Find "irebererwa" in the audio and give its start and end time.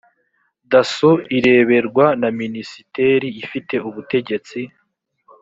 1.37-2.05